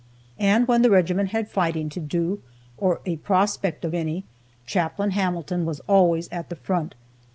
[0.39, 2.41] And when the regiment had fighting to do,
[2.75, 4.25] or a prospect of any,
[4.65, 6.95] Chaplain Hamilton was always at the front.